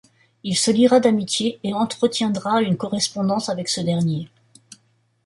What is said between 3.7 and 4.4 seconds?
dernier.